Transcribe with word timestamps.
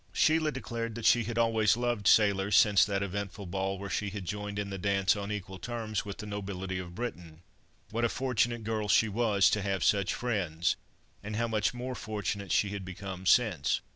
Sheila 0.13 0.51
declared 0.51 0.95
that 0.95 1.05
she 1.05 1.25
had 1.25 1.37
always 1.37 1.77
loved 1.77 2.07
sailors 2.07 2.55
since 2.55 2.83
that 2.85 3.03
eventful 3.03 3.45
ball, 3.45 3.77
where 3.77 3.87
she 3.91 4.09
had 4.09 4.25
joined 4.25 4.57
in 4.57 4.71
the 4.71 4.79
dance 4.79 5.15
on 5.15 5.31
equal 5.31 5.59
terms 5.59 6.05
with 6.05 6.17
the 6.17 6.25
nobility 6.25 6.79
of 6.79 6.95
Britain. 6.95 7.43
What 7.91 8.03
a 8.03 8.09
fortunate 8.09 8.63
girl 8.63 8.87
she 8.89 9.07
was, 9.07 9.47
to 9.51 9.61
have 9.61 9.83
such 9.83 10.15
friends; 10.15 10.75
and 11.21 11.35
how 11.35 11.47
much 11.47 11.75
more 11.75 11.93
fortunate 11.93 12.51
she 12.51 12.69
had 12.69 12.83
become 12.83 13.27
since! 13.27 13.81